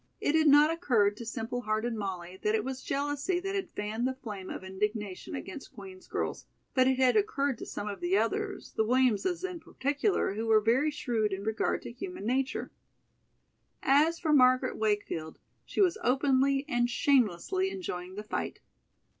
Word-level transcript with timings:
It 0.19 0.33
had 0.33 0.47
not 0.47 0.71
occurred 0.71 1.15
to 1.17 1.27
simple 1.27 1.61
hearted 1.61 1.93
Molly 1.93 2.39
that 2.41 2.55
it 2.55 2.63
was 2.63 2.81
jealousy 2.81 3.39
that 3.39 3.53
had 3.53 3.69
fanned 3.69 4.07
the 4.07 4.15
flame 4.15 4.49
of 4.49 4.63
indignation 4.63 5.35
against 5.35 5.75
Queen's 5.75 6.07
girls, 6.07 6.47
but 6.73 6.87
it 6.87 6.97
had 6.97 7.15
occurred 7.15 7.59
to 7.59 7.67
some 7.67 7.87
of 7.87 7.99
the 8.01 8.17
others, 8.17 8.73
the 8.75 8.83
Williamses 8.83 9.43
in 9.43 9.59
particular, 9.59 10.33
who 10.33 10.47
were 10.47 10.59
very 10.59 10.89
shrewd 10.89 11.31
in 11.31 11.43
regard 11.43 11.83
to 11.83 11.91
human 11.91 12.25
nature. 12.25 12.71
As 13.83 14.17
for 14.17 14.33
Margaret 14.33 14.75
Wakefield, 14.75 15.37
she 15.65 15.81
was 15.81 15.99
openly 16.03 16.65
and 16.67 16.89
shamelessly 16.89 17.69
enjoying 17.69 18.15
the 18.15 18.23
fight. 18.23 18.59